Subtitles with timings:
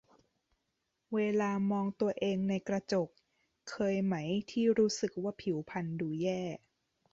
[1.13, 3.09] เวลามองตัวเองในกระจก
[3.69, 4.15] เคยไหม
[4.51, 6.41] ที่รู้สึกว่าผิวพรรณดูแย่